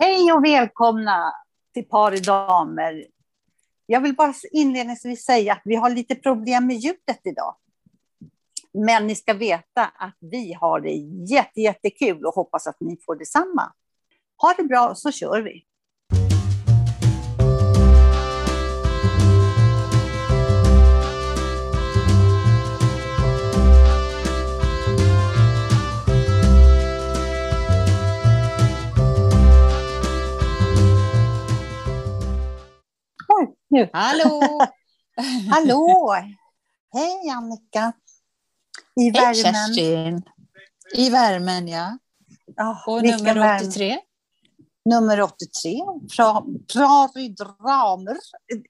[0.00, 1.32] Hej och välkomna
[1.74, 3.06] till Par i damer.
[3.86, 7.56] Jag vill bara inledningsvis säga att vi har lite problem med ljudet idag.
[8.72, 10.92] Men ni ska veta att vi har det
[11.34, 13.72] jätte, jättekul och hoppas att ni får detsamma.
[14.36, 15.64] Ha det bra så kör vi.
[33.70, 33.90] Nu.
[33.92, 34.60] Hallå!
[35.50, 36.14] Hallå!
[36.92, 37.92] Hej Annika!
[38.96, 39.34] I Hej värmen.
[39.34, 40.22] Kerstin!
[40.94, 41.98] I värmen, ja.
[42.60, 43.98] Oh, Och nummer 83?
[44.84, 45.80] Nummer 83,
[46.74, 48.16] Paridramer.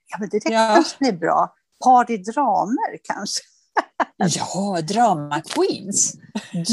[0.07, 0.71] Ja, men det ja.
[0.73, 1.53] kanske blir bra.
[1.83, 3.41] Paridramer kanske.
[4.17, 6.13] Ja, Drama Queens.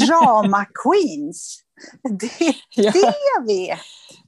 [0.07, 1.63] Drama Queens.
[2.19, 2.31] Det,
[2.75, 2.91] ja.
[2.91, 3.79] det vet.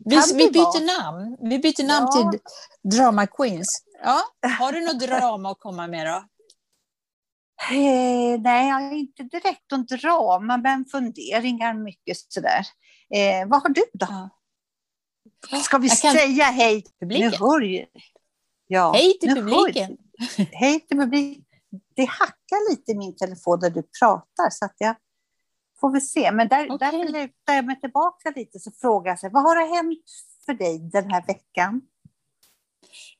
[0.05, 1.37] Vi, vi byter namn.
[1.49, 2.31] Vi byter namn ja.
[2.31, 2.39] till
[2.97, 3.83] Drama Queens.
[4.01, 4.21] Ja,
[4.59, 6.23] har du något drama att komma med då?
[7.71, 12.65] Eh, nej, jag inte direkt någon drama, men funderingar mycket sådär.
[13.15, 14.07] Eh, vad har du då?
[14.09, 15.59] Ja.
[15.61, 16.13] Ska vi kan...
[16.13, 17.31] säga hej till publiken?
[17.31, 17.87] Nu hör
[18.67, 19.97] ja, hej till publiken!
[20.37, 20.45] Hör...
[20.51, 21.45] hej till publiken!
[21.95, 24.95] Det hackar lite i min telefon när du pratar, så att jag
[25.79, 26.31] får väl se.
[26.31, 26.91] Men där, okay.
[26.91, 30.03] där lutar jag mig tillbaka lite så frågar jag sig, vad har det hänt
[30.45, 31.81] för dig den här veckan?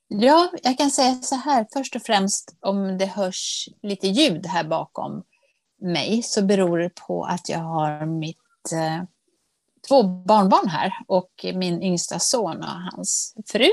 [0.08, 4.64] Ja, jag kan säga så här, först och främst om det hörs lite ljud här
[4.64, 5.24] bakom
[5.82, 8.38] mig så beror det på att jag har mitt
[8.74, 9.04] eh,
[9.88, 13.70] två barnbarn här och min yngsta son och hans fru.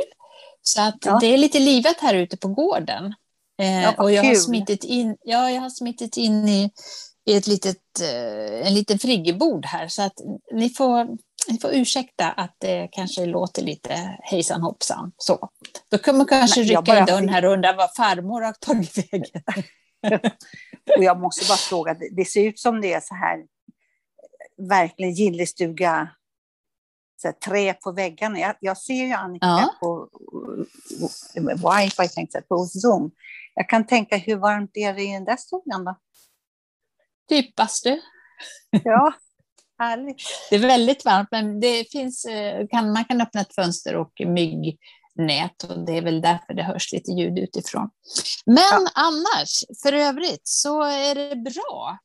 [0.62, 1.18] Så att ja.
[1.20, 3.14] det är lite livat här ute på gården.
[3.58, 6.70] Eh, ja, och jag har, smittit in, ja, jag har smittit in i,
[7.26, 10.20] i ett litet, eh, en liten friggebod här så att
[10.52, 11.16] ni får
[11.48, 15.12] ni får ursäkta att det kanske låter lite hejsan hoppsan.
[15.16, 15.48] Så.
[15.90, 19.12] Då kan man kanske Nej, rycka i dörren här och undra vad farmor har tagit
[19.12, 19.42] vägen.
[20.98, 23.44] och jag måste bara fråga, det ser ut som det är så här,
[24.68, 26.08] verkligen gillestuga,
[27.22, 28.38] så här, trä på väggarna.
[28.38, 29.74] Jag, jag ser ju Annika ja.
[29.80, 30.08] på
[31.40, 33.10] wifi, tänkte jag, på Zoom.
[33.54, 35.96] Jag kan tänka, hur varmt är det i den där stugan då?
[37.28, 38.00] Typ bastu.
[38.84, 39.12] ja,
[39.78, 40.22] Härligt.
[40.50, 44.12] Det är väldigt varmt, men det finns, eh, kan, man kan öppna ett fönster och
[44.26, 47.90] myggnät och det är väl därför det hörs lite ljud utifrån.
[48.46, 48.88] Men ja.
[48.94, 51.98] annars, för övrigt, så är det bra.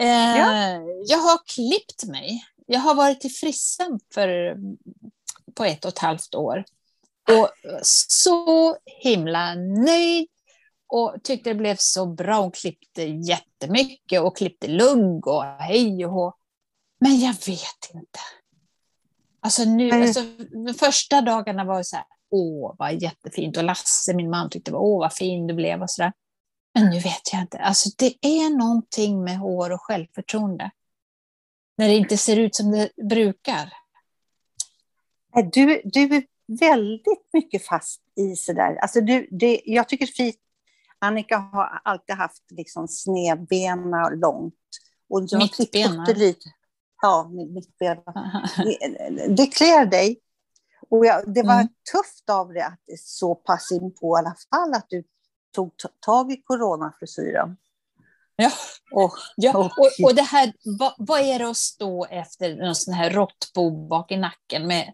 [0.00, 0.80] Eh, ja.
[1.06, 2.44] Jag har klippt mig.
[2.66, 4.56] Jag har varit i frissan för,
[5.54, 6.64] på ett och ett halvt år.
[7.30, 7.50] Och
[7.82, 10.28] så himla nöjd
[10.88, 12.40] och tyckte det blev så bra.
[12.40, 16.32] Hon klippte jättemycket och klippte lugg och hej och hå.
[17.00, 18.18] Men jag vet inte.
[19.40, 20.02] Alltså nu, mm.
[20.02, 20.20] alltså,
[20.64, 23.56] de första dagarna var så här, åh vad jättefint.
[23.56, 26.12] Och Lasse, min man, tyckte åh vad fin du blev och sådär.
[26.74, 27.58] Men nu vet jag inte.
[27.58, 30.70] Alltså det är någonting med hår och självförtroende.
[31.76, 33.72] När det inte ser ut som det brukar.
[35.52, 36.24] Du, du är
[36.60, 38.76] väldigt mycket fast i sådär.
[38.76, 40.36] Alltså du, det, jag tycker fint.
[40.98, 44.54] Annika har alltid haft liksom snedbena och långt.
[45.08, 46.04] Och jag Mittbena.
[46.04, 46.50] Lite
[47.02, 48.02] ja, mittbena.
[48.56, 50.20] Det, det klär dig.
[50.90, 51.68] Och jag, det var mm.
[51.92, 55.04] tufft av dig att så pass in på i alla fall att du
[55.54, 57.56] tog tag i coronafrisyren.
[58.36, 58.50] Ja,
[58.92, 59.58] och, ja.
[59.58, 63.88] Och, och det här, vad, vad, är det att stå efter en sån här råttbo
[63.88, 64.92] bak i nacken med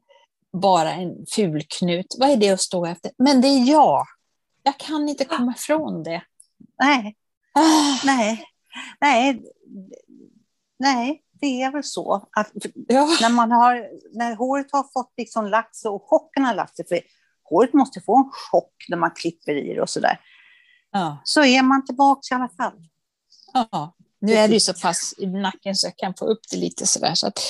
[0.53, 2.07] bara en fulknut?
[2.19, 3.11] Vad är det att stå efter?
[3.19, 4.07] Men det är jag.
[4.67, 6.23] Jag kan inte komma ifrån det.
[6.83, 7.17] Nej.
[7.55, 8.07] Ah.
[8.07, 8.45] Nej.
[9.01, 9.43] Nej.
[10.79, 12.51] Nej det är väl så att
[12.89, 13.09] ja.
[13.21, 13.89] när, man har,
[14.19, 17.01] när håret har fått liksom lagt sig och chocken har lagt sig, för
[17.43, 20.21] håret måste få en chock när man klipper i det och sådär,
[20.91, 21.19] ja.
[21.25, 22.89] så är man tillbaka i alla fall.
[23.53, 26.57] Ja, nu är det ju så pass i nacken så jag kan få upp det
[26.57, 27.41] lite sådär, så att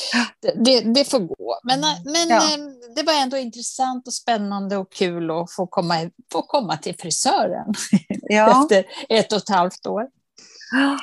[0.65, 1.61] det, det får gå.
[1.65, 2.55] Men, men ja.
[2.55, 2.59] Eh,
[2.97, 7.75] det var ändå intressant och spännande och kul att få komma, få komma till frisören
[8.23, 8.63] ja.
[8.63, 10.09] efter ett och ett halvt år.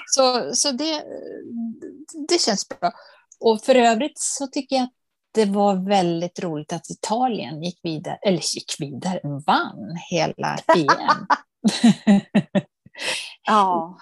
[0.08, 1.04] Så, så det,
[2.30, 2.92] det känns bra.
[3.40, 4.94] Och för övrigt så tycker jag att
[5.34, 11.28] det var väldigt roligt att Italien gick vidare, eller gick vidare, vann hela EM.
[13.48, 13.98] ja.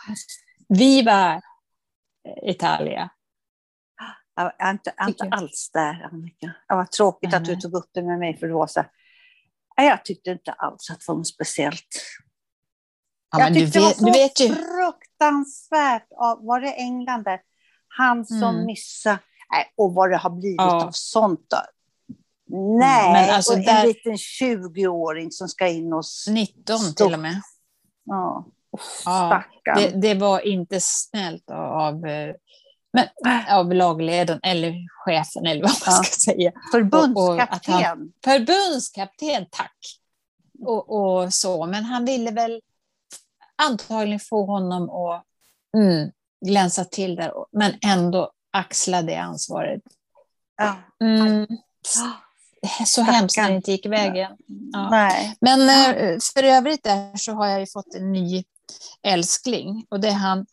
[0.69, 1.41] Viva
[2.43, 3.09] Italia!
[4.35, 6.53] Jag är inte, inte alls där, Annika.
[6.69, 8.85] Var tråkigt att du tog upp det med mig, för så
[9.75, 11.87] Jag tyckte inte alls att det var något speciellt.
[13.31, 16.07] Ja, jag tyckte vet, det var så vet fruktansvärt.
[16.39, 17.41] Var det England där?
[17.87, 18.65] Han som mm.
[18.65, 19.19] missade.
[19.51, 20.85] Nej, och vad det har blivit ja.
[20.85, 21.45] av sånt.
[21.49, 21.57] Då.
[22.79, 23.81] Nej, men alltså och där...
[23.81, 26.03] en liten 20-åring som ska in och...
[26.29, 27.05] 19 stå...
[27.05, 27.41] till och med.
[28.05, 28.47] Ja,
[29.05, 29.43] ja
[29.75, 32.01] det, det, var inte snällt av,
[32.93, 33.07] men,
[33.49, 36.51] av lagledaren, eller chefen, eller vad man ska säga.
[36.71, 38.13] Förbundskapten.
[38.23, 39.77] förbundskapten, tack.
[40.65, 42.61] Och, och, så, men han ville väl
[43.55, 45.23] antagligen få honom att
[45.77, 46.11] mm,
[46.45, 49.81] glänsa till där, men ändå axla det ansvaret.
[50.57, 50.75] Ja.
[51.01, 51.47] Mm.
[52.85, 54.31] Så hemskt när det inte gick vägen.
[54.73, 55.11] Ja.
[55.41, 58.43] Men eh, för övrigt där så har jag ju fått en ny
[59.01, 60.45] älskling och det är han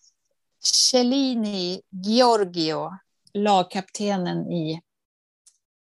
[0.65, 2.91] Cellini Giorgio,
[3.33, 4.81] lagkaptenen i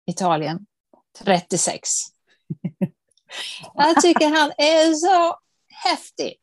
[0.07, 0.65] Italien,
[1.19, 1.89] 36.
[3.73, 5.39] Jag tycker han är så
[5.69, 6.35] häftig.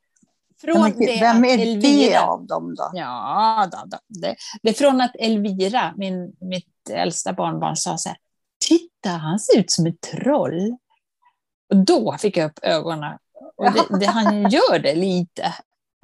[0.61, 2.91] Från det vem är Elvira, det av dem då?
[2.95, 8.09] Ja, då, då, det, det är från att Elvira, min, mitt äldsta barnbarn, sa så
[8.09, 8.19] här,
[8.69, 10.77] titta, han ser ut som ett troll.
[11.71, 13.19] Och då fick jag upp ögonen.
[13.57, 15.55] Och det, det, han gör det lite.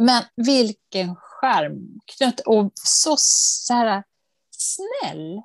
[0.03, 4.03] Men vilken skärmknutt och så, så här,
[4.51, 5.43] snäll.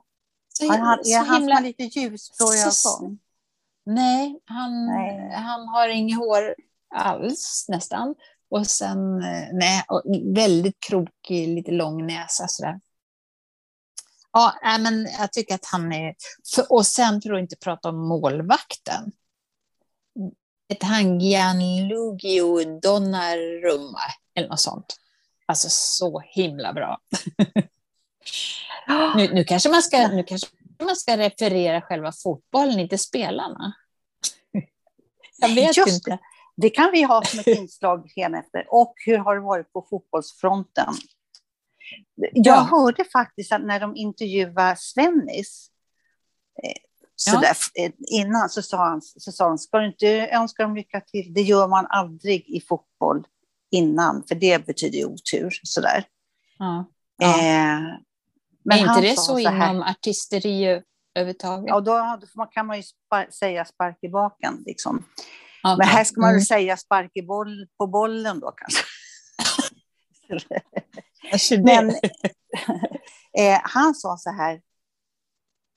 [0.54, 3.20] Så, han, han, är han himla, lite ljusblå ögon?
[3.86, 5.32] Nej, han, nej.
[5.34, 6.56] han har inget hår
[6.96, 8.16] alls nästan.
[8.50, 10.02] Och sen eh, nej, och
[10.36, 12.48] väldigt krokig, lite lång näsa.
[12.48, 12.80] Sådär.
[14.32, 16.16] Ja, men jag tycker att han är...
[16.56, 19.12] För, och sen för att inte prata om målvakten.
[20.70, 24.00] Ett han Gianlugio Donnarumma,
[24.38, 25.00] eller något sånt.
[25.46, 27.00] Alltså så himla bra.
[29.16, 30.48] nu, nu, kanske man ska, nu kanske
[30.80, 33.74] man ska referera själva fotbollen, inte spelarna.
[35.38, 36.20] Jag vet Just inte.
[36.56, 38.66] Det kan vi ha som ett inslag efter.
[38.70, 40.94] Och hur har det varit på fotbollsfronten?
[42.16, 42.68] Jag ja.
[42.72, 45.72] hörde faktiskt att när de intervjuade Svennis,
[46.64, 46.82] eh,
[47.16, 47.40] så ja.
[47.40, 51.02] där, eh, innan så sa, han, så sa han, ska du inte önska dem lycka
[51.02, 51.34] till?
[51.34, 53.28] Det gör man aldrig i fotboll
[53.72, 55.60] innan, för det betyder ju otur.
[55.64, 56.06] Sådär.
[56.58, 56.86] Ja.
[57.18, 57.28] Ja.
[57.28, 57.82] Eh,
[58.64, 60.82] men är inte det så, så inom artisteri
[61.16, 61.66] överhuvudtaget?
[61.68, 64.64] Ja, då, då kan man ju spar säga spark i baken.
[64.66, 64.96] Liksom.
[65.64, 65.78] Okay.
[65.78, 66.42] Men här ska man mm.
[66.42, 68.84] säga spark i boll, på bollen då kanske.
[71.64, 71.90] Men
[73.40, 74.62] eh, han sa så här,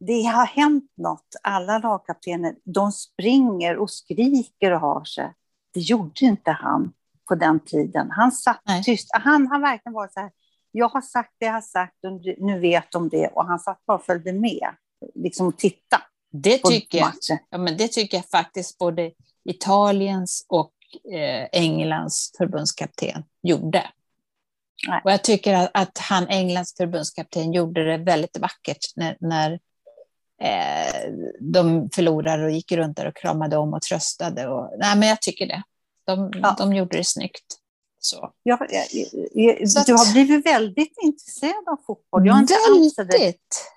[0.06, 1.36] det har hänt något.
[1.42, 5.32] Alla lagkaptener, de springer och skriker och har sig.
[5.74, 6.92] Det gjorde inte han
[7.30, 8.10] på den tiden.
[8.10, 8.82] Han satt Nej.
[8.82, 9.08] tyst.
[9.12, 10.30] Han har verkligen varit så här,
[10.72, 13.26] jag har sagt det jag har sagt och nu vet de det.
[13.26, 14.68] Och han satt bara och följde med,
[15.14, 16.02] liksom titta.
[16.32, 17.12] Det tycker, jag,
[17.50, 19.12] ja, men det tycker jag faktiskt både
[19.44, 20.72] Italiens och
[21.12, 23.86] eh, Englands förbundskapten gjorde.
[24.88, 25.00] Nej.
[25.04, 29.52] Och jag tycker att, att, han, Englands förbundskapten, gjorde det väldigt vackert när, när
[30.42, 34.48] eh, de förlorade och gick runt där och kramade om och tröstade.
[34.48, 35.62] Och, nej, men jag tycker det.
[36.16, 36.54] De, ja.
[36.58, 37.56] de gjorde det snyggt.
[37.98, 38.32] Så.
[38.42, 38.86] Jag, jag,
[39.32, 42.26] jag, så du har blivit väldigt intresserad av fotboll.
[42.26, 42.54] Jag inte
[43.04, 43.72] väldigt.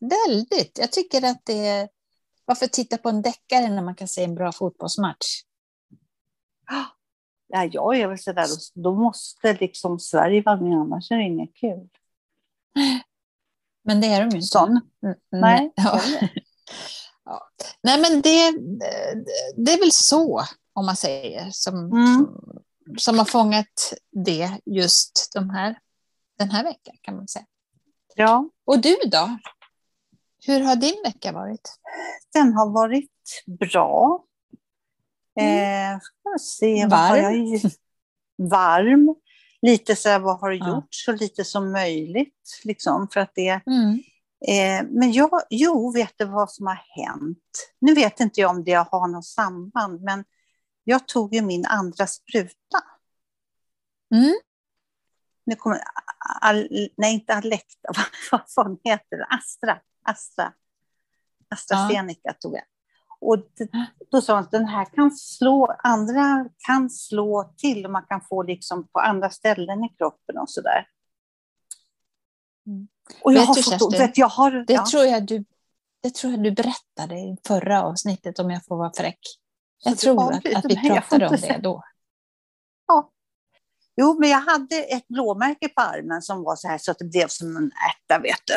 [0.00, 0.78] Väldigt.
[0.78, 1.88] Jag tycker att det är...
[2.44, 5.26] Varför titta på en deckare när man kan se en bra fotbollsmatch?
[7.52, 11.54] Ja, jag är väl sådär, då måste liksom Sverige vara med, annars är det inget
[11.54, 11.88] kul.
[13.84, 14.46] Men det är de ju inte.
[14.46, 14.80] Sån.
[15.02, 15.72] Mm, Nej.
[15.76, 16.00] Ja.
[17.24, 17.48] ja.
[17.82, 18.50] Nej, men det,
[19.56, 20.44] det är väl så,
[20.80, 22.06] om man säger, som, mm.
[22.06, 22.40] som,
[22.96, 23.92] som har fångat
[24.26, 25.78] det just de här,
[26.38, 27.46] den här veckan, kan man säga.
[28.14, 28.48] Ja.
[28.64, 29.38] Och du då?
[30.46, 31.78] Hur har din vecka varit?
[32.32, 34.24] Den har varit bra.
[35.40, 35.94] Mm.
[35.94, 36.00] Eh,
[36.40, 37.08] se, Varm.
[37.08, 37.60] Har jag,
[38.50, 39.14] varm.
[39.62, 42.60] Lite så här, vad har du gjort så lite som möjligt.
[42.64, 44.02] Liksom, för att det, mm.
[44.48, 47.72] eh, men jag, jo, vet du vad som har hänt?
[47.80, 50.24] Nu vet inte jag om det har något samband, men
[50.84, 52.78] jag tog ju min andra spruta.
[54.14, 54.34] Mm.
[55.44, 55.80] Nu kommer,
[56.40, 57.92] all, nej inte Alekta,
[58.32, 59.26] vad fan heter det?
[59.30, 59.80] Astra.
[60.02, 60.52] Astra.
[61.48, 62.32] AstraZeneca ja.
[62.40, 62.64] tog jag.
[63.20, 63.46] Och
[64.10, 68.20] då sa han att den här kan slå, andra kan slå till och man kan
[68.20, 70.86] få liksom på andra ställen i kroppen och sådär.
[72.66, 72.88] Mm.
[73.22, 74.86] Och jag vet har du, fått, vet, jag har, det, ja.
[74.86, 75.44] tror jag du,
[76.02, 79.20] det tror jag du berättade i förra avsnittet om jag får vara fräck.
[79.84, 81.82] Jag tror att, att vi pratade om det då.
[82.86, 83.10] Ja.
[83.96, 87.04] Jo, men jag hade ett blåmärke på armen som var så här så att det
[87.04, 88.56] blev som en ärta, vet du.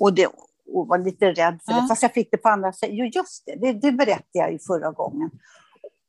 [0.00, 0.26] Och det,
[0.72, 1.80] och var lite rädd för ja.
[1.80, 2.90] det, fast jag fick det på andra sätt.
[2.92, 5.30] Jo, just det, det, det berättade jag ju förra gången.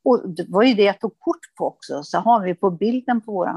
[0.03, 3.21] Och det var ju det jag tog kort på också, så har vi på bilden
[3.21, 3.49] på vår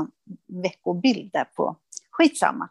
[0.63, 1.77] veckobild där på,
[2.11, 2.69] skitsamma.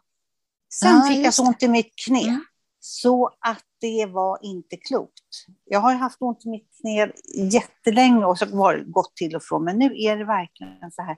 [0.72, 2.22] Sen ja, fick jag så ont i mitt knä.
[2.22, 2.40] Mm.
[2.80, 5.46] Så att det var inte klokt.
[5.64, 7.12] Jag har haft ont i mitt knä
[7.52, 11.16] jättelänge och så har gått till och från, men nu är det verkligen så här.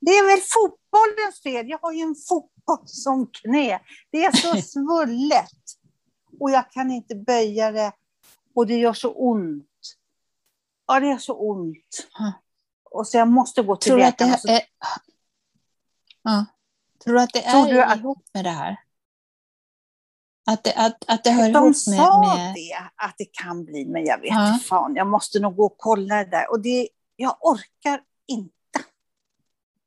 [0.00, 1.68] Det är väl fotbollens fel.
[1.70, 3.80] Jag har ju en fotboll som knä.
[4.10, 5.50] Det är så svullet
[6.40, 7.92] och jag kan inte böja det
[8.54, 9.66] och det gör så ont.
[10.86, 12.08] Ja, det gör så ont.
[12.90, 14.36] Och så jag måste gå till Tror läkaren.
[14.44, 14.62] det är,
[16.22, 16.46] ja.
[17.04, 18.76] Tror du att det Tror är du att- ihop med det här?
[20.50, 21.76] Att det, att, att det hör De ihop med...
[21.76, 22.74] sa med det,
[23.06, 24.58] att det kan bli, men jag vet Ja.
[24.68, 24.94] fan.
[24.96, 26.50] Jag måste nog gå och kolla det där.
[26.50, 28.52] Och det, jag orkar inte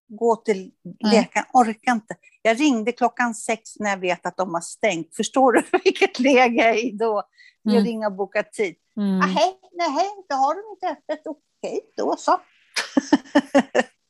[0.07, 0.71] gå till
[1.03, 1.45] läkaren.
[1.53, 2.15] Orkar inte.
[2.41, 5.15] Jag ringde klockan sex när jag vet att de har stängt.
[5.15, 7.23] Förstår du vilket läge jag är i då?
[7.61, 7.85] Jag Mm.
[7.85, 8.75] ringer och bokar tid.
[8.97, 9.19] mm.
[9.19, 11.27] Nej, nej, då har de inte öppet.
[11.27, 12.39] Okej, då så.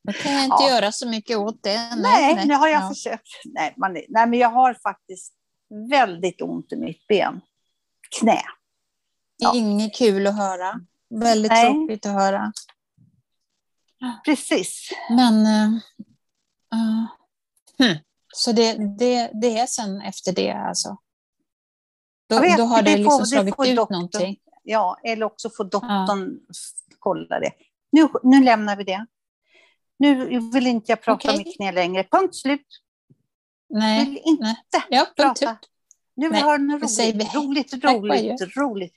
[0.03, 0.69] Då kan jag inte Ja.
[0.69, 1.95] göra så mycket åt det.
[1.97, 2.89] Nej, nu har jag Ja.
[2.89, 3.27] försökt.
[3.45, 5.33] Nej, man, nej, men jag har faktiskt
[5.89, 7.41] väldigt ont i mitt ben.
[8.19, 8.41] Knä.
[9.37, 9.55] Ja.
[9.55, 10.79] Inget kul att höra.
[11.09, 11.71] Väldigt Nej.
[11.73, 12.53] tråkigt att höra.
[14.25, 14.89] Precis.
[15.09, 15.45] Men...
[15.45, 15.79] eh,
[16.69, 17.07] ja.
[17.85, 17.97] Hm.
[18.33, 20.97] Så det, det, det är sen efter det alltså?
[22.29, 23.95] Då, vet, då har det det får- liksom det slagit får ut doktorn.
[23.95, 24.39] någonting?
[24.63, 26.39] Ja, eller också får doktorn
[26.99, 27.51] kolla det.
[27.91, 29.05] Nu, nu lämnar vi det.
[29.99, 31.45] Nu vill inte jag prata om Okej.
[31.45, 32.03] mitt knä längre.
[32.03, 32.65] Punkt slut.
[33.69, 34.05] Nej.
[34.05, 34.55] Vill inte nej.
[34.89, 35.51] Ja, prata.
[35.51, 35.57] ut.
[36.15, 37.35] Nu Nej, jag ha något roligt.
[37.35, 38.95] Roligt, tack roligt, roligt.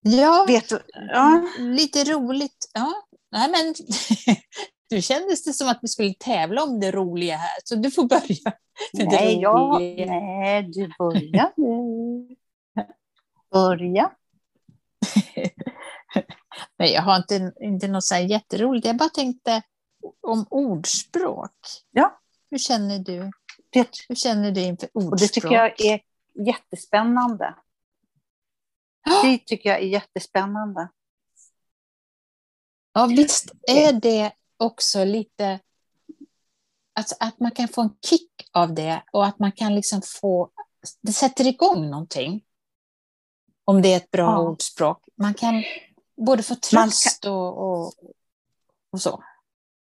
[0.00, 0.78] Ja, Vet du?
[0.94, 1.48] Ja.
[1.58, 2.70] lite roligt.
[2.74, 2.92] Ja.
[3.32, 3.74] Nej, men
[4.90, 8.04] du kändes det som att vi skulle tävla om det roliga här, så du får
[8.04, 8.52] börja.
[8.92, 10.06] Nej, ja, roliga.
[10.06, 12.36] nej, du börjar nu.
[13.52, 14.10] Börja.
[16.76, 18.86] Nej, jag har inte, inte något så här jätteroligt.
[18.86, 19.62] Jag bara tänkte
[20.20, 21.56] om ordspråk.
[21.90, 22.20] Ja.
[22.50, 23.30] Hur känner du?
[23.70, 25.12] Det, Hur känner du inför ordspråk?
[25.12, 26.00] och det tycker jag är
[26.46, 27.54] jättespännande.
[29.22, 30.88] Det tycker jag är jättespännande.
[32.92, 35.60] Ja, visst är det också lite...
[36.92, 40.50] Alltså att man kan få en kick av det och att man kan liksom få...
[41.00, 42.44] Det sätter igång någonting.
[43.64, 44.38] Om det är ett bra Ja.
[44.38, 45.04] ordspråk.
[45.16, 45.64] Man kan
[46.26, 47.92] både Man tröst och, och,
[48.92, 49.24] och så.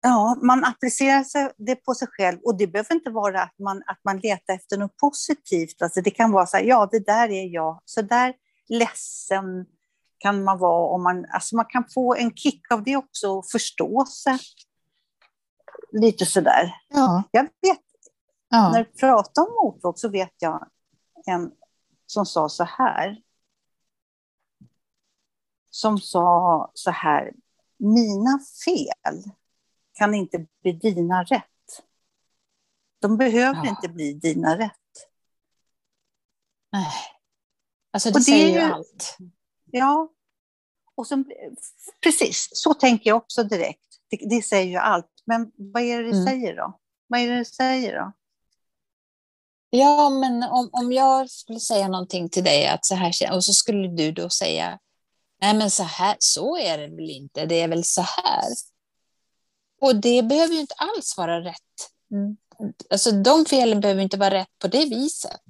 [0.02, 3.84] Ja, man applicerar sig det på sig själv och det behöver inte vara att man,
[3.86, 5.82] att man letar efter något positivt.
[5.82, 8.34] Alltså det kan vara så här, ja det där är jag, så där
[8.70, 9.66] ledsen
[10.18, 13.50] kan man vara om man, alltså man kan få en kick av det också och
[13.52, 14.38] förstå sig.
[15.92, 16.76] Lite sådär.
[16.90, 17.24] Ja.
[17.32, 17.80] Jag vet,
[18.50, 18.72] ja.
[18.72, 20.68] när du pratar om ordspråk så vet jag
[21.26, 21.52] en
[22.06, 23.18] som sa så här.
[25.74, 27.32] Som sa så här,
[27.78, 29.32] mina fel
[29.94, 31.44] kan inte bli dina rätt.
[33.02, 33.70] De behöver Ja.
[33.70, 34.72] inte bli dina rätt.
[36.72, 36.88] Nej.
[37.92, 39.18] Alltså det, det säger ju allt.
[39.72, 40.10] Ja,
[40.96, 41.24] och så,
[42.04, 43.88] precis, så tänker jag också direkt.
[44.10, 45.12] Det, det säger ju allt.
[45.26, 46.26] Men vad är det det Mm.
[46.26, 46.80] säger då?
[47.08, 48.12] Vad är det det säger då?
[49.70, 53.54] Ja, men om, om jag skulle säga någonting till dig att så här och så
[53.54, 54.80] skulle du då säga
[55.42, 58.52] nej men så här, så är det väl inte, det är väl så här.
[59.82, 61.56] Och det behöver ju inte alls vara rätt.
[62.12, 62.38] Mm.
[62.90, 65.42] Alltså de felen behöver inte vara rätt på det viset.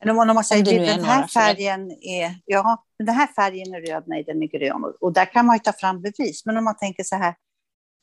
[0.00, 4.04] Eller om man säger är den här färgen är, ja, den här färgen är röd,
[4.06, 4.94] nej den är grön.
[5.00, 6.46] Och, där kan man ju ta fram bevis.
[6.46, 7.34] Men om man tänker så här,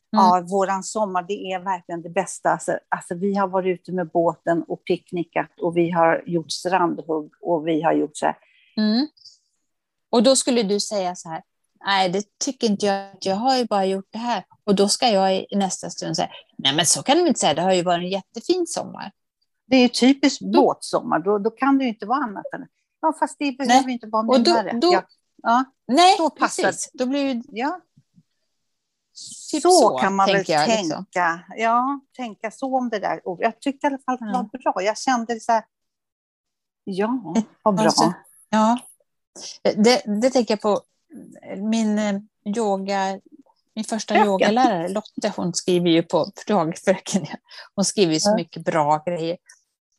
[0.09, 2.49] ja, våran sommar, det är verkligen det bästa.
[2.49, 7.31] Alltså, alltså, vi har varit ute med båten och picknickat och vi har gjort strandhugg
[7.41, 8.37] och vi har gjort så här.
[8.77, 9.07] Mm.
[10.15, 11.43] Och då skulle du säga så här,
[11.85, 14.45] nej det tycker inte jag, jag har ju bara gjort det här.
[14.63, 17.53] Och då ska jag i nästa stund säga, nej men så kan du inte säga,
[17.53, 19.11] det har ju varit en jättefin sommar.
[19.67, 22.67] Det är ju typiskt båtsommar, då, då kan det ju inte vara annat än...
[23.01, 25.03] Ja, fast det behöver Nej, inte vara och då- då- Ja,
[25.43, 26.89] ja, Nej, Så passar precis.
[26.93, 27.81] Då blir ju ja.
[29.51, 30.81] Typ så, så, kan man väl jag, tänka.
[30.81, 31.05] liksom.
[31.57, 33.27] Ja, tänka så om det där.
[33.27, 34.83] Och jag tyckte i alla fall att det var bra.
[34.83, 35.63] Jag kände så här,
[36.83, 37.85] ja, vad bra.
[37.85, 38.13] Alltså,
[38.49, 38.79] Ja,
[39.75, 40.81] det, det tänker jag på.
[41.57, 42.19] Min eh,
[42.55, 43.19] yoga,
[43.75, 44.27] min första Fröken.
[44.27, 47.25] yogalärare Lotte, hon skriver ju på dagfröken.
[47.29, 47.35] ja.
[47.75, 48.35] Hon skriver ju så Ja.
[48.35, 49.37] mycket bra grejer.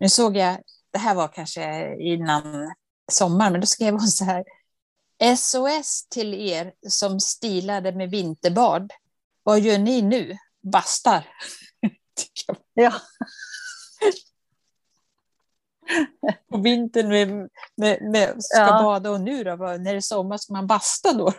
[0.00, 0.56] Nu såg jag,
[0.92, 2.72] det här var kanske innan
[3.12, 4.44] sommar, men då skrev hon så här.
[5.36, 8.92] SOS till er som stilade med vinterbad.
[9.42, 10.36] Vad gör ni nu?
[10.72, 11.28] Bastar.
[12.74, 12.92] Ja.
[16.50, 17.28] På vintern med,
[17.76, 18.82] med, med, ska Ja.
[18.82, 19.56] bada och nu då?
[19.56, 21.32] När det är sommar ska man basta då?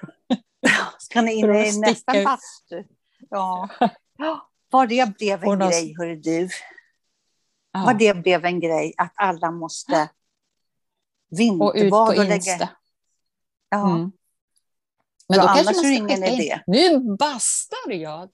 [0.99, 2.83] Ska ni in i nästa bastu?
[3.29, 3.69] Ja.
[4.17, 4.49] ja.
[4.69, 6.49] Vad det blev en Och grej, hörru du.
[7.71, 7.83] Ja.
[7.85, 10.07] Vad det blev en grej, att alla måste Och
[11.31, 12.69] ut vinterbada på Insta.
[13.69, 13.89] Ja.
[13.89, 14.11] Mm.
[15.29, 16.61] Men Ja, då kanske man ska ingen idé.
[16.67, 18.29] Nu bastar jag,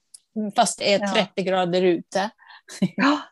[0.56, 1.12] fast det är Ja.
[1.12, 2.30] 30 grader ute.
[2.96, 3.20] Ja.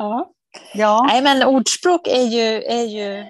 [0.00, 0.32] Ja.
[0.74, 1.04] Ja.
[1.08, 3.26] Nej, men ordspråk är ju, är ju...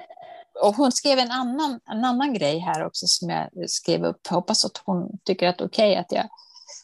[0.63, 4.27] Och hon skrev en annan, en annan grej här också som jag skrev upp.
[4.27, 6.29] Hoppas att hon tycker att det är okej att jag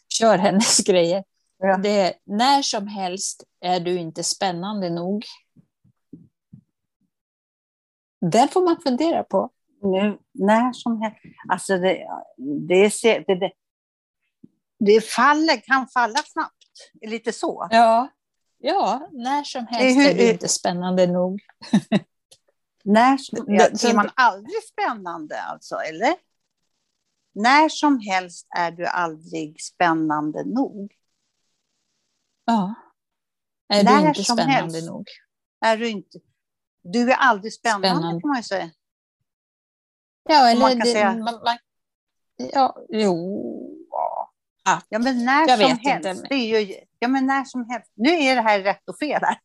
[0.09, 1.25] kör hennes grejer.
[1.59, 1.77] Ja.
[1.77, 5.25] Det är, när som helst är du inte spännande nog.
[8.31, 9.51] Den får man fundera på.
[9.83, 11.19] nu, när som helst.
[11.49, 12.07] Alltså det,
[12.69, 13.53] det, ser- det, det,
[14.79, 16.55] det faller, kan falla snabbt.
[17.07, 17.69] Lite så.
[17.71, 18.09] Ja,
[18.67, 21.41] ja när som helst hur- är du inte spännande nog.
[22.85, 26.15] När som, Det- ja, är man aldrig spännande alltså, eller?
[27.35, 30.93] När som helst är du aldrig spännande nog.
[32.45, 32.75] Ja.
[33.69, 34.87] Är När du inte spännande helst.
[34.89, 35.09] nog?
[35.61, 36.19] Är du inte?
[36.83, 38.21] Du är aldrig spännande, Spännande.
[38.21, 38.71] kan man ju säga.
[40.29, 41.59] Ja, eller man kan det, säga- man, man,
[42.53, 44.33] ja, jo, ja.
[44.89, 46.07] Ja, men när Jag som helst.
[46.09, 46.27] inte.
[46.29, 47.93] Det är ju, ja, men när som helst.
[47.95, 49.39] Nu är det här rätt och fel här.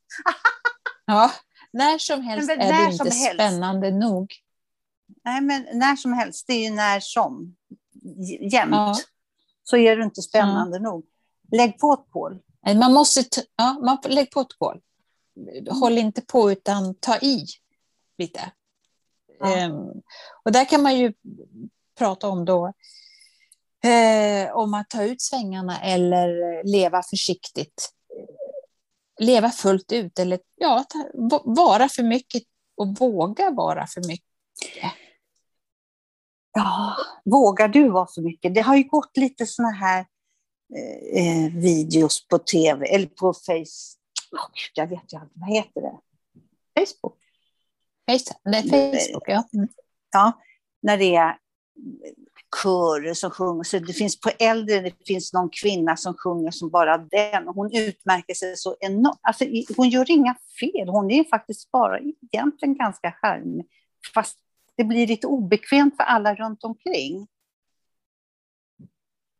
[1.06, 1.32] ja.
[1.72, 3.34] När som helst men är när du som inte helst.
[3.34, 4.34] spännande nog.
[5.25, 7.56] Nej, men när som helst, det är ju när som.
[8.51, 8.72] Jämt.
[8.72, 8.96] Ja.
[9.63, 11.06] Så är du inte spännande nog.
[11.51, 12.39] Lägg på ett kol.
[12.75, 13.24] Man måste,
[13.56, 14.82] ja, man får, lägg på ett kol.
[15.70, 17.46] Håll inte på utan ta i
[18.18, 18.51] lite.
[19.39, 19.56] Ja.
[19.56, 19.74] Ehm,
[20.44, 21.13] och där kan man ju
[21.98, 22.74] prata om då
[23.84, 27.90] eh, om att ta ut svängarna eller leva försiktigt.
[29.20, 32.44] Leva fullt ut eller ja, ta, va- vara för mycket
[32.78, 34.26] och våga vara för mycket.
[36.54, 36.96] Ja,
[37.26, 38.56] vågar du vara för mycket?
[38.56, 40.06] Det har ju gått lite såna här
[40.76, 43.96] eh, eh, videos på tv, eller på Face...
[44.32, 45.98] Gud, jag vet aldrig, vad heter det?
[46.80, 47.18] Facebook?
[48.12, 49.44] Face- Nej, Facebook, ja.
[49.54, 49.68] Mm.
[50.12, 50.32] Ja,
[50.82, 51.38] när det är
[52.64, 53.64] körer som sjunger.
[53.64, 57.48] Så det finns på äldre, det finns någon kvinna som sjunger som bara den.
[57.48, 59.20] Hon utmärker sig så enormt.
[59.22, 59.46] Alltså,
[59.78, 60.90] hon gör inga fel.
[60.90, 63.66] Hon är faktiskt bara egentligen ganska charmig.
[64.14, 64.38] Fast
[64.76, 67.28] det blir lite obekvämt för alla runt omkring.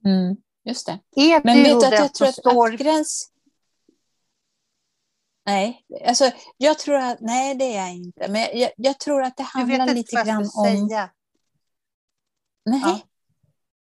[0.06, 1.00] Mm, just det.
[1.16, 2.74] Är Men vet du att jag tror att, står...
[2.74, 3.32] att gräns...
[5.46, 9.38] Nej, alltså jag tror att, nej det är jag inte, men jag, jag tror att
[9.38, 10.88] det handlar lite grann om...
[10.88, 11.10] säga.
[12.70, 13.00] Nej, Ja.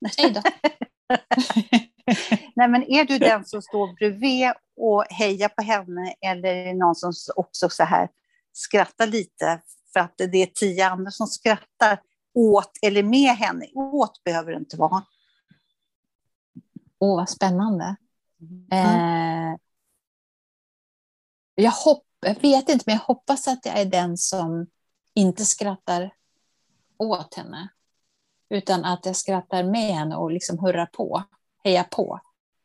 [0.01, 0.43] nej då.
[2.57, 6.75] Nej, men är du den som står bredvid och hejar på henne eller är det
[6.75, 8.09] någon som också så här
[8.53, 9.61] skrattar lite
[9.93, 12.01] för att det är tio andra som skrattar
[12.35, 13.67] åt eller med henne?
[13.75, 15.05] Åt behöver det inte vara.
[16.99, 17.97] Åh, vad spännande.
[18.41, 18.67] Mm.
[19.53, 19.59] Eh,
[21.55, 24.67] jag, hopp, jag vet inte, men jag hoppas att jag är den som
[25.15, 26.15] inte skrattar
[26.99, 27.69] åt henne.
[28.51, 31.23] Utan att jag skrattar med henne och liksom hurrar på,
[31.65, 32.21] hejar på.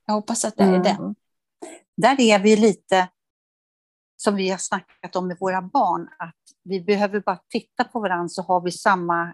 [0.06, 0.84] Jag hoppas att är Mm.
[0.84, 1.16] den.
[1.98, 3.08] Där är vi lite
[4.18, 8.30] som vi har snackat om med våra barn, att vi behöver bara titta på varandra
[8.30, 9.34] så har vi samma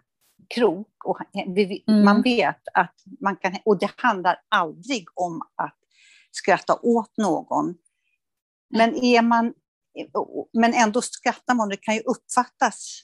[0.56, 1.06] krok.
[1.06, 2.06] Och vi- Mm.
[2.06, 5.78] Man vet att man kan, och det handlar aldrig om att
[6.32, 7.76] skratta åt någon.
[8.70, 9.54] Men, är man,
[10.54, 13.02] men ändå skrattar man, det kan ju uppfattas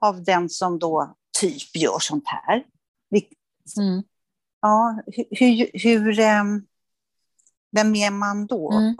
[0.00, 2.64] av den som då typ gör sånt här.
[3.78, 4.02] Mm.
[4.60, 6.66] ja, hur, hur, hur, ehm,
[7.70, 8.72] vem är man då?
[8.72, 8.94] Mm.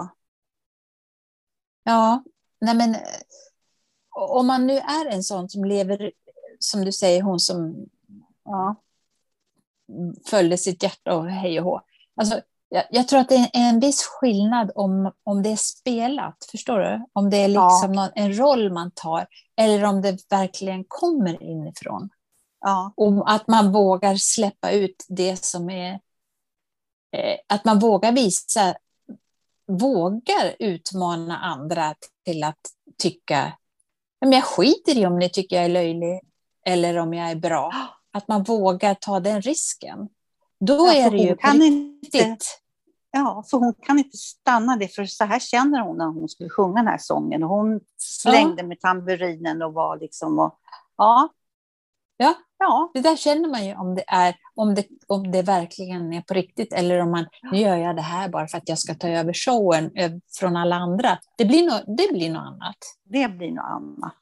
[1.83, 2.25] Ja,
[2.61, 2.97] nej men
[4.11, 6.13] om man nu är en sån som lever,
[6.59, 7.87] som du säger, hon som
[8.45, 8.77] Ja.
[10.27, 11.81] följde sitt hjärta och hej och hå.
[12.17, 16.49] Alltså, jag, jag tror att det är en viss skillnad om, om det är spelat,
[16.51, 17.07] förstår du?
[17.13, 17.69] Om det är Ja.
[17.69, 22.11] liksom någon, en roll man tar, eller om det verkligen kommer inifrån.
[22.61, 22.93] Ja.
[22.97, 25.93] Och att man vågar släppa ut det som är...
[27.17, 28.75] Eh, att man vågar visa,
[29.67, 31.95] vågar utmana andra
[32.25, 32.61] till att
[32.99, 33.53] tycka,
[34.19, 36.21] "Ja, men jag skiter i om ni tycker jag är löjlig
[36.67, 37.73] eller om jag är bra.
[38.13, 40.09] Att man vågar ta den risken.
[40.61, 42.61] Då Ja, är det ju kan inte, riktigt.
[43.11, 46.51] ja, för hon kan inte stanna det, för så här känner hon när hon skulle
[46.51, 47.43] sjunga den här sången.
[47.43, 50.39] Hon slängde med tamburinen och var liksom...
[50.39, 50.59] Och,
[50.97, 51.29] ja.
[52.19, 52.35] Ja.
[52.59, 52.91] Ja.
[52.95, 56.35] Det där känner man ju om det, är, om, det, om det verkligen är på
[56.35, 59.09] riktigt eller om man, nu gör jag det här bara för att jag ska ta
[59.09, 61.19] över showen eh, från alla andra.
[61.37, 62.77] Det blir något, det blir något annat.
[63.05, 64.19] Det blir något annat.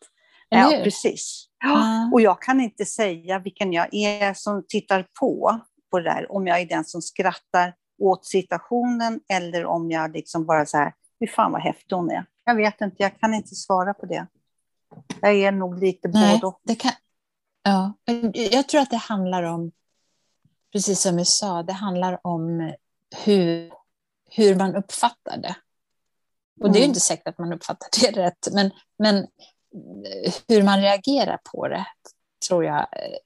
[0.48, 0.84] Ja, hur?
[0.84, 1.46] precis.
[1.64, 2.10] Ja.
[2.12, 6.46] Och jag kan inte säga vilken jag är som tittar på, på det där, om
[6.46, 11.26] jag är den som skrattar åt situationen eller om jag liksom bara så här, hur
[11.26, 12.24] fan vad häftig hon är.
[12.44, 14.26] Jag vet inte, jag kan inte svara på det.
[15.20, 16.60] Jag är nog lite Nej, både och.
[16.64, 16.92] det kan,
[17.66, 17.92] ja.
[18.32, 19.72] Jag tror att det handlar om,
[20.72, 22.72] precis som vi sa, det handlar om
[23.24, 23.72] hur,
[24.30, 25.54] hur man uppfattar det.
[26.60, 26.88] Och det är Mm.
[26.88, 29.26] inte säkert att man uppfattar det rätt, men, men
[30.48, 31.86] hur man reagerar på det
[32.48, 33.18] tror jag eh,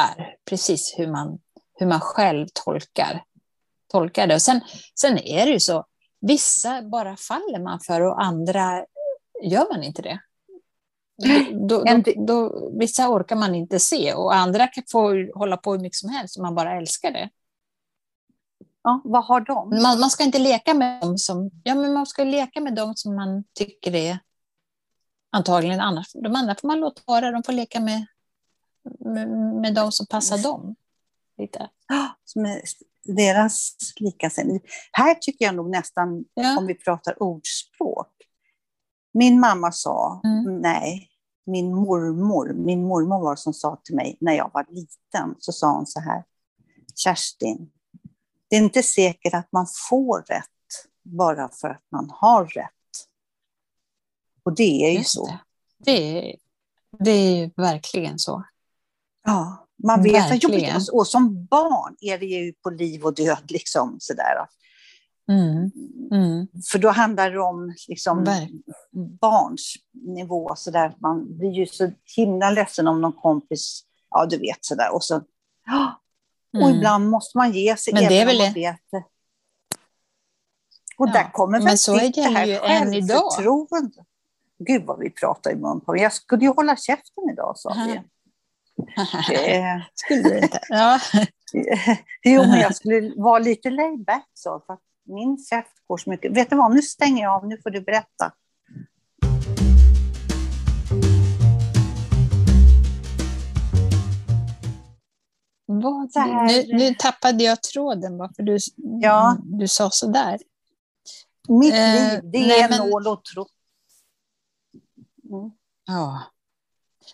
[0.00, 1.38] är precis hur man,
[1.74, 3.24] hur man själv tolkar,
[3.92, 4.34] tolkar det.
[4.34, 4.60] Och sen,
[5.00, 5.84] sen är det ju så,
[6.20, 8.84] vissa bara faller man för och andra
[9.42, 10.20] gör man inte det.
[11.68, 15.80] Då, då, då, vissa orkar man inte se och andra kan få hålla på hur
[15.80, 17.30] mycket som helst och man bara älskar det.
[18.82, 19.70] Ja, vad har de?
[19.82, 22.92] Man, man ska inte leka med dem som, ja men man ska leka med dem
[22.96, 24.18] som man tycker är
[25.30, 26.12] antagligen annars.
[26.12, 28.06] De andra får man låta vara, de får leka med,
[28.98, 29.28] med,
[29.60, 30.76] med de som passar dem.
[31.38, 31.68] Lite.
[32.24, 32.60] Som är
[33.04, 34.60] deras likasinnade.
[34.92, 36.58] Här tycker jag nog nästan, Ja.
[36.58, 38.08] om vi pratar ordspråk.
[39.12, 40.60] Min mamma sa, Mm.
[40.60, 41.08] nej,
[41.46, 45.72] min mormor, min mormor var som sa till mig när jag var liten, så sa
[45.72, 46.24] hon så här,
[46.94, 47.70] Kerstin,
[48.50, 50.44] det är inte säkert att man får rätt
[51.02, 52.70] bara för att man har rätt.
[54.42, 55.26] Och det är ju Just så.
[55.26, 55.38] det.
[55.78, 56.36] Det, är,
[56.98, 58.44] det är ju verkligen så.
[59.24, 60.80] Ja, man vet Verkligen.
[60.92, 64.46] Och som barn är det ju på liv och död, liksom sådär.
[65.28, 65.70] Mm.
[66.12, 66.48] Mm.
[66.72, 68.50] För då handlar det om liksom, Verk-
[69.20, 70.94] barns nivå, så där.
[70.98, 74.94] Man blir ju så himla ledsen om någon kompis, ja du vet sådär.
[74.94, 75.22] Och, så, och
[76.62, 76.76] Mm.
[76.76, 79.04] ibland måste man ge sig Men det är om väl man vet det.
[80.98, 84.04] Och Ja, där kommer väl sitt det här självförtroende.
[84.58, 85.96] Gud vad vi pratar i mun på.
[85.96, 88.00] Jag skulle ju hålla käften idag, sa vi.
[89.94, 90.60] Skulle du inte?
[90.68, 91.00] Ja.
[92.24, 96.10] Jo, men jag skulle vara lite laid back så, för att min käft går så
[96.10, 96.32] mycket.
[96.36, 98.32] Vet du vad, nu stänger jag av, nu får du berätta.
[105.66, 109.36] Vad, här- nu, nu tappade jag tråden varför du, Ja.
[109.44, 110.38] du sa så där.
[111.48, 113.48] Mitt Eh, liv, det nej, är men- nål och tråd.
[115.30, 115.50] Mm.
[115.86, 116.22] Ja.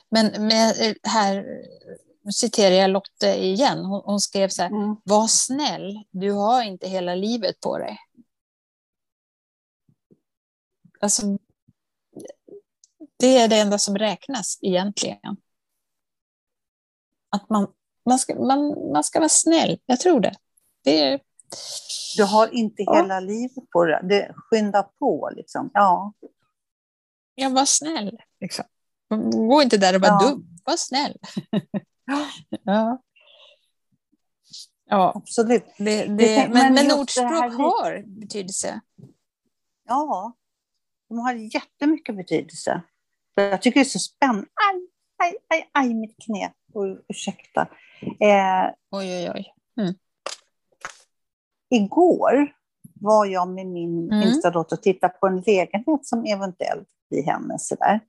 [0.09, 1.99] Men med, här nu
[2.33, 3.85] citerar jag Lotte igen.
[3.85, 4.71] Hon, hon skrev så här.
[4.71, 4.97] Mm.
[5.05, 7.99] Var snäll, du har inte hela livet på dig.
[11.01, 11.23] Alltså,
[13.19, 15.37] det är det enda som räknas egentligen.
[17.31, 17.73] Att man,
[18.07, 20.35] man, ska, man, man ska vara snäll, jag tror det.
[20.85, 21.21] det är,
[22.17, 22.97] Du har inte Ja.
[22.97, 24.01] hela livet på det.
[24.09, 25.71] det skynda på liksom.
[25.75, 26.13] Ja.
[27.35, 28.19] jag var snäll.
[28.41, 28.65] Liksom.
[29.49, 30.31] Gå inte där och var Ja.
[30.31, 31.19] dum, var snäll.
[32.65, 32.99] ja.
[34.87, 35.65] Ja, Absolut.
[35.79, 38.81] det, det, men, men ordspråk har betydelse.
[39.89, 40.33] Ja,
[41.09, 42.83] de har jättemycket betydelse.
[43.35, 44.47] Jag tycker det är så spännande.
[44.73, 44.87] Aj,
[45.29, 46.53] aj, aj, aj mitt knä.
[46.75, 47.67] Oj, ursäkta.
[48.21, 49.95] Eh, Oj, oj, oj.
[51.71, 52.53] igår
[53.01, 54.23] var jag med min Mm.
[54.29, 57.69] yngsta dotter och tittade på en lägenhet som eventuellt blir hennes.
[57.69, 58.01] Sådär.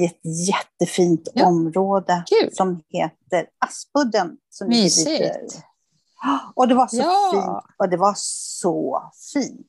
[0.00, 1.46] I ett jättefint Ja.
[1.46, 2.54] område Kul.
[2.54, 4.36] som heter Aspudden.
[4.50, 5.62] Som Mysigt.
[6.54, 7.30] Och det var så Ja.
[7.32, 7.74] fint.
[7.78, 9.66] Och det var så fint.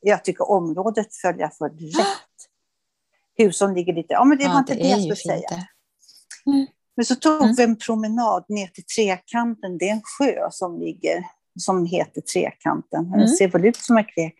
[0.00, 2.06] Jag tycker området följer för rätt.
[3.36, 4.12] Hus som ligger lite...
[4.12, 5.48] Ja, men det var inte det jag skulle säga.
[5.48, 5.66] där.
[6.96, 7.54] Men så tog Mm.
[7.54, 9.78] vi en promenad ner till Trekanten.
[9.78, 11.26] Det är en sjö som ligger,
[11.58, 13.04] som heter Trekanten.
[13.10, 13.28] Den Mm.
[13.28, 14.34] ser väl ut som en krek.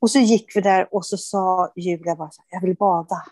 [0.00, 3.22] Och så gick vi där och så sa Julia bara så här, jag vill bada.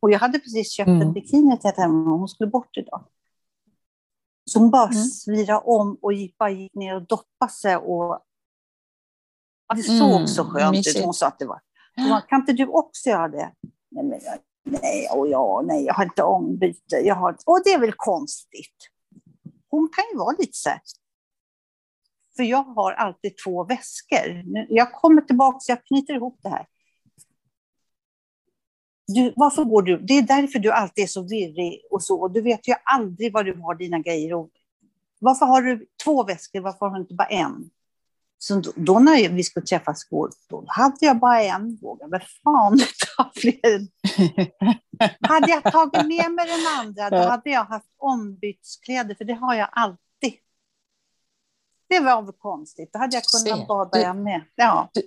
[0.00, 1.02] Och jag hade precis köpt Mm.
[1.02, 3.04] en bikini till henne och hon skulle bort idag.
[4.50, 5.04] Så hon bara Mm.
[5.04, 7.76] svirade om och gick, bara gick ner och doppade sig.
[7.76, 8.20] Och...
[9.74, 10.78] Det såg Mm, så skönt ut.
[10.86, 11.04] mysigt.
[11.04, 11.60] Hon sa att det var...
[11.96, 13.52] Hon kan inte du också göra det?
[13.90, 14.38] Nej, men jag,
[14.82, 16.96] nej, och ja, nej, jag har inte ombyte.
[16.96, 18.76] Jag har, och det är väl konstigt.
[19.68, 20.80] Hon kan ju vara lite så här.
[22.36, 24.44] För jag har alltid två väskor.
[24.68, 26.66] Jag kommer tillbaka, jag knyter ihop det här.
[29.06, 29.98] Du, varför går du?
[29.98, 32.20] Det är därför du alltid är så virrig och så.
[32.20, 34.34] Och du vet ju aldrig var du har dina grejer.
[34.34, 34.50] Och
[35.18, 36.60] varför har du två väskor?
[36.60, 37.70] Varför har du inte bara en?
[38.38, 41.78] Så då, då när vi skulle träffas igår, då hade jag bara en.
[41.82, 42.78] Vågar väl fan
[43.16, 43.86] ta fler.
[45.28, 49.54] Hade jag tagit med mig den andra, då hade jag haft ombytskläder, för det har
[49.54, 50.34] jag alltid.
[51.88, 52.92] Det var väl konstigt.
[52.92, 54.42] Då hade jag kunnat bada jag med.
[54.54, 55.02] Ja, Du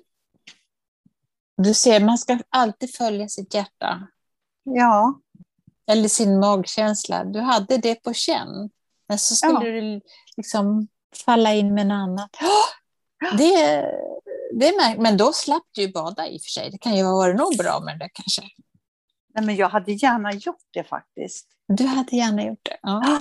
[1.73, 4.07] ser, man ska alltid följa sitt hjärta.
[4.63, 5.19] ja,
[5.87, 7.23] Eller sin magkänsla.
[7.23, 8.69] Du hade det på känn.
[9.07, 9.81] Men så skulle Ja.
[9.81, 10.01] du
[10.37, 10.87] liksom
[11.25, 12.29] falla in med annan.
[12.41, 13.85] Åh, Det,
[14.53, 16.69] det men då slapp du ju bada i och för sig.
[16.71, 18.41] Det kan ju ha varit nog bra med det kanske.
[19.35, 21.47] Nej, men jag hade gärna gjort det faktiskt.
[21.67, 22.77] Du hade gärna gjort det?
[22.81, 23.19] Ja.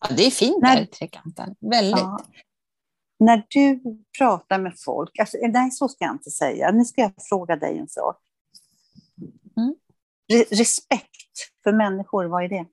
[0.00, 1.54] ja det är fint där i Trekanten.
[1.60, 2.00] Väldigt.
[2.00, 2.20] Ja.
[3.20, 3.80] När du
[4.18, 7.78] pratar med folk, alltså, nej så ska jag inte säga, nu ska jag fråga dig
[7.78, 8.16] en sak.
[9.56, 9.74] Mm.
[10.32, 12.66] Re respekt för människor, vad är det?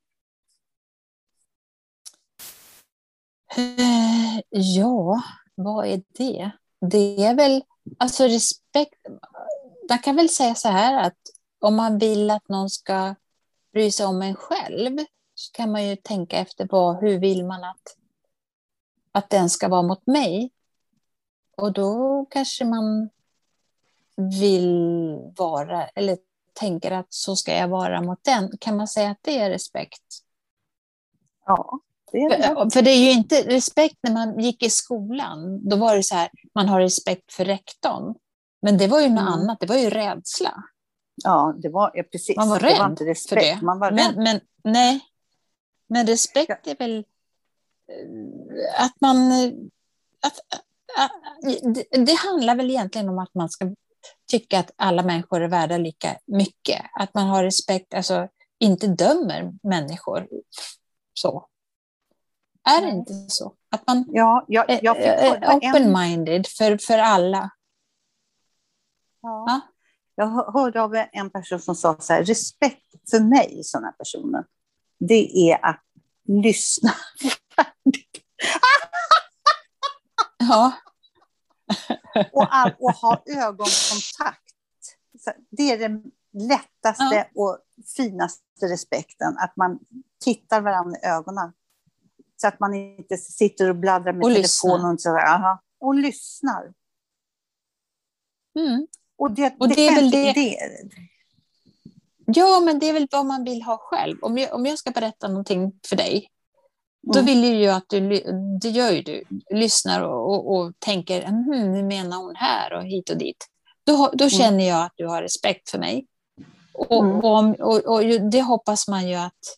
[3.58, 5.22] Uh, ja,
[5.56, 6.52] vad är det?
[6.92, 7.64] Det är väl,
[7.98, 8.96] alltså respekt,
[9.90, 11.20] man kan väl säga så här att
[11.60, 13.16] om man vill att någon ska
[13.74, 14.98] bry sig om en själv
[15.34, 17.97] så kan man ju tänka efter vad, hur vill man att,
[19.18, 20.52] att den ska vara mot mig?
[21.58, 23.10] Och då kanske man
[24.40, 26.18] vill vara, eller
[26.54, 28.58] tänker att så ska jag vara mot den.
[28.60, 30.04] Kan man säga att det är respekt?
[31.46, 31.80] Ja,
[32.12, 32.44] det är det.
[32.44, 35.70] För, för det är ju inte respekt när man gick i skolan.
[35.70, 38.16] Då var det så här, man har respekt för rektorn.
[38.62, 39.34] Men det var ju något mm.
[39.34, 40.64] annat, det var ju rädsla.
[41.24, 42.38] Ja, det var ja, precis.
[42.38, 43.30] Man var rädd det var inte respekt.
[43.30, 43.62] för det.
[43.62, 44.18] Man var men, rädd.
[44.18, 44.40] men,
[44.74, 45.00] nej.
[45.88, 47.06] men respekt är väl
[48.78, 49.32] att man...
[50.22, 50.40] Att,
[51.74, 53.76] det, det handlar väl egentligen om att man ska
[54.32, 56.82] tycka att alla människor är värda lika mycket.
[57.00, 58.28] Att man har respekt, alltså
[58.60, 60.28] inte dömer människor
[61.14, 61.48] så.
[62.64, 63.54] Är det inte så?
[63.72, 67.50] Att man ja, jag, jag är open-minded för, för alla.
[69.22, 69.46] Ja.
[69.48, 69.62] ja.
[70.20, 74.46] Jag hörde av en person som sa så här, respekt för mig, sådana personer,
[75.00, 75.84] det är att
[76.28, 76.94] lyssna
[80.40, 80.74] Ja.
[82.34, 84.44] och, all, och ha ögonkontakt.
[85.50, 87.26] Det är den lättaste ja.
[87.36, 87.58] och
[87.96, 89.80] finaste respekten, att man
[90.24, 91.54] tittar varandra i ögonen.
[92.42, 96.74] Så att man inte sitter och bladdrar med och telefonen och, så, aha, och lyssnar.
[98.60, 98.88] Mm.
[99.18, 100.34] Och det, och det, det är väl det...
[100.34, 100.58] det...
[102.36, 104.18] Ja, men det är väl vad man vill ha själv.
[104.22, 106.30] Om jag, om jag ska berätta någonting för dig,
[107.14, 107.26] då mm.
[107.26, 108.10] vill ju att du,
[108.62, 112.84] det gör ju du, lyssnar och, och, och tänker, hm, hur menar hon här och
[112.84, 113.48] hit och dit.
[113.86, 114.30] Då, då mm.
[114.30, 116.08] känner jag att du har respekt för mig.
[116.74, 117.56] Och, mm.
[117.60, 119.58] och, och, det hoppas man ju att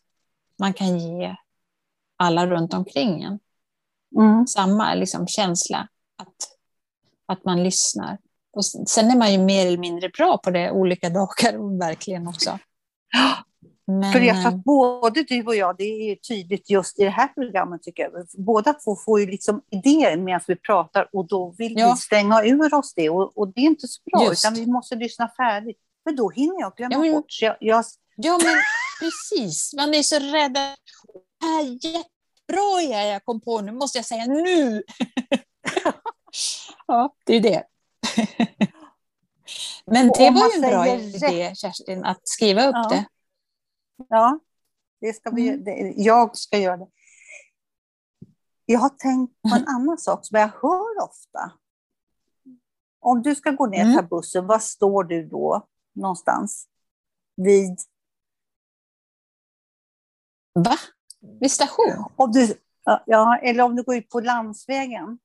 [0.60, 1.36] man kan ge
[2.17, 3.39] alla runt omkring en.
[4.17, 4.47] Mm.
[4.47, 6.36] Samma liksom, känsla, att,
[7.25, 8.17] att man lyssnar.
[8.52, 12.60] Och sen är man ju mer eller mindre bra på det olika dagar, verkligen också.
[13.88, 14.14] Men...
[14.14, 17.84] För jag att både du och jag, det är tydligt just i det här programmet
[17.84, 18.28] tycker jag.
[18.38, 21.92] Båda två får ju liksom idéer medan vi pratar och då vill ja.
[21.92, 24.46] vi stänga ur oss det och, och det är inte så bra just.
[24.46, 25.78] utan vi måste lyssna färdigt.
[26.04, 27.12] För då hinner jag glömma ja, men...
[27.12, 27.42] bort.
[27.42, 27.86] Jag, jag...
[28.16, 28.56] Ja men
[29.00, 30.54] precis, man är så rädd.
[30.54, 34.84] Det här är jättebra jag kom på, nu måste jag säga nu.
[36.88, 37.64] ja, det är det.
[39.86, 42.88] Men det var ju en bra idé, Kerstin, att skriva upp ja.
[42.89, 43.05] det.
[44.10, 44.39] Ja,
[45.01, 45.63] det ska vi, mm.
[45.63, 46.88] det, jag ska göra det.
[48.65, 51.51] Jag har tänkt på en annan sak som jag hör ofta.
[52.99, 54.08] Om du ska gå ner och ta mm.
[54.08, 56.67] bussen, var står du då någonstans?
[57.36, 57.79] Vid?
[60.53, 60.77] Va?
[61.39, 62.05] Vid station?
[62.15, 62.53] Om du,
[63.05, 65.19] ja, eller om du går ut på landsvägen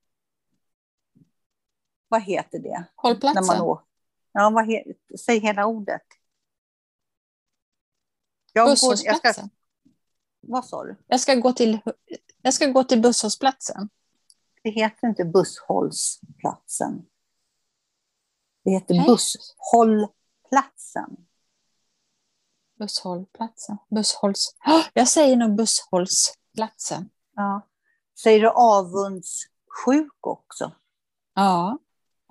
[2.08, 2.84] vad heter det?
[2.94, 3.46] Hållplatsen?
[3.46, 3.78] När man
[4.32, 4.84] ja, vad he,
[5.18, 6.02] säg hela ordet.
[8.52, 9.44] Jag busshållplatsen?
[9.44, 9.50] Går,
[10.52, 10.96] vad sa du?
[11.06, 11.78] Jag ska gå till,
[12.42, 13.88] jag ska gå till busshållplatsen.
[14.62, 17.06] Det heter inte busshållplatsen.
[18.64, 19.06] Det heter Nej.
[19.06, 21.16] busshållplatsen.
[22.78, 23.76] Busshållplatsen.
[23.90, 24.56] Busshålls...
[24.66, 27.10] Oh, jag säger nog busshållplatsen.
[27.34, 27.68] Ja.
[28.22, 30.72] Säger du avundssjuk också?
[31.34, 31.78] Ja.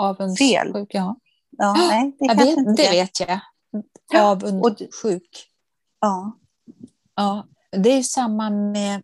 [0.10, 1.16] Avundsjuk, ja.
[1.58, 3.40] ja nej, det, jag vet, inte det vet jag.
[4.16, 5.50] Avundsjuk.
[6.00, 6.38] Ja.
[7.16, 7.48] ja.
[7.72, 9.04] Det är samma med...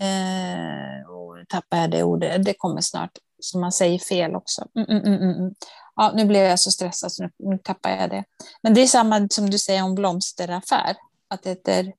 [0.00, 2.44] Eh, oh, tappar jag det ordet.
[2.44, 3.10] Det kommer snart.
[3.40, 4.68] Så man säger fel också.
[4.74, 5.54] Mm, mm, mm, mm, mm.
[5.96, 8.24] ja, nu blev jag så stressad så nu, nu tappar jag det.
[8.62, 10.96] Men det är samma som du säger om blomsteraffär.
[11.28, 11.92] Att det heter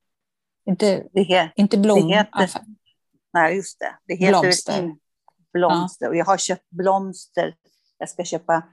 [0.69, 2.61] inte, det heter, inte blomaffär.
[3.33, 3.95] Nej, just det.
[4.05, 4.95] Det heter blomster.
[5.53, 6.05] blomster.
[6.05, 6.09] Ja.
[6.09, 7.55] Och jag har köpt blomster
[7.97, 8.63] jag ska köpa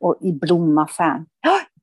[0.00, 1.26] och, i blomaffären.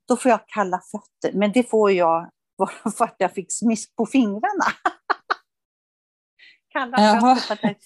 [0.07, 3.95] Då får jag kalla fötter, men det får jag bara för att jag fick smisk
[3.95, 4.63] på fingrarna.
[6.69, 7.35] kalla Jaha.
[7.35, 7.69] fötter.
[7.69, 7.77] Att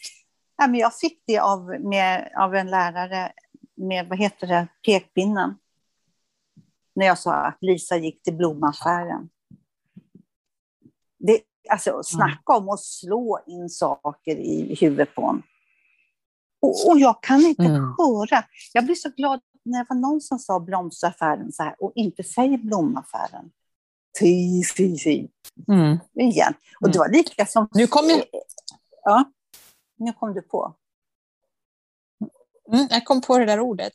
[0.58, 3.32] ja, men jag fick det av, med, av en lärare
[3.76, 5.58] med, vad heter det, pekpinnen.
[6.96, 9.30] När jag sa att Lisa gick till blomaffären.
[11.18, 15.44] Det, alltså, snacka om att slå in saker i huvudet på en.
[16.66, 17.94] Och, och jag kan inte mm.
[17.98, 18.44] höra.
[18.74, 22.24] Jag blir så glad när det var någon som sa blomsteraffären så här och inte
[22.24, 23.52] säger blomaffären.
[24.20, 25.28] Fy, fy, fy.
[25.68, 25.98] Mm.
[26.20, 26.54] Igen.
[26.82, 27.68] Och det var lika som...
[27.72, 28.24] Nu kom jag...
[29.04, 29.32] Ja,
[29.98, 30.76] nu kom du på.
[32.74, 33.94] Mm, jag kom på det där ordet.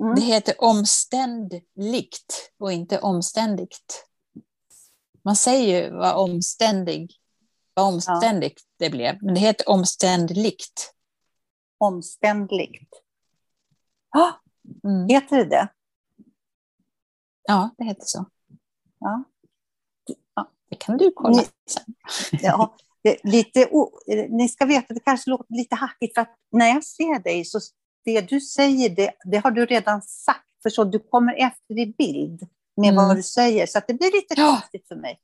[0.00, 0.14] Mm.
[0.14, 4.06] Det heter omständligt och inte omständigt.
[5.24, 7.12] Man säger ju vad omständig,
[7.74, 8.86] vad omständigt ja.
[8.86, 10.95] det blev, men det heter omständligt.
[11.78, 12.92] Omständligt.
[14.08, 14.32] Ah,
[14.84, 15.08] mm.
[15.08, 15.68] Heter det det?
[17.42, 18.24] Ja, det heter så.
[18.98, 19.24] Ja.
[20.34, 20.50] ja.
[20.68, 21.94] Det kan du kolla sen.
[22.30, 22.76] Ja,
[23.22, 23.68] lite,
[24.28, 27.60] ni ska veta, det kanske låter lite hackigt, för att när jag ser dig så
[28.04, 30.62] det du säger, det, det har du redan sagt.
[30.62, 33.06] För så du kommer efter i bild med mm.
[33.06, 34.50] vad du säger, så att det blir lite ja.
[34.50, 35.20] konstigt för mig.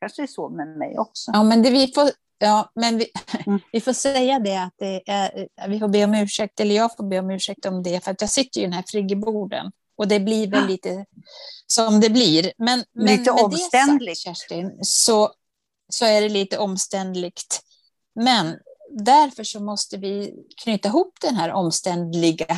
[0.00, 1.30] Kanske är så med mig också.
[1.34, 3.06] Ja, men det, vi får, ja, men vi,
[3.46, 3.60] mm.
[3.72, 7.04] vi får säga det att det är, vi får be om ursäkt, eller jag får
[7.04, 9.72] be om ursäkt om det, för att jag sitter ju i den här friggeborden.
[9.96, 11.04] Och det blir väl lite
[11.66, 12.52] som det blir.
[12.58, 14.18] Men, lite men omständligt.
[14.18, 15.32] Sagt, Kerstin, så,
[15.88, 17.60] så är det lite omständligt.
[18.14, 18.58] Men
[18.90, 22.56] därför så måste vi knyta ihop den här omständliga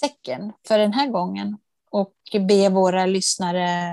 [0.00, 1.58] säcken för den här gången
[1.90, 2.14] och
[2.48, 3.92] be våra lyssnare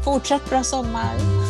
[0.05, 1.42] Fortsätt bra sommar.